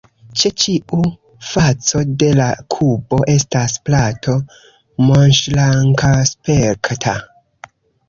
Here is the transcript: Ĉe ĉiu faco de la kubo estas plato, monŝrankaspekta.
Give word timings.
Ĉe 0.43 0.49
ĉiu 0.61 1.01
faco 1.49 2.01
de 2.23 2.31
la 2.41 2.49
kubo 2.77 3.21
estas 3.35 3.77
plato, 3.91 4.37
monŝrankaspekta. 5.07 7.21